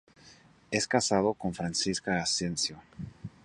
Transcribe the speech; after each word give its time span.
Es 0.71 0.87
casado 0.87 1.35
con 1.35 1.53
Francisca 1.53 2.19
Asencio. 2.19 2.81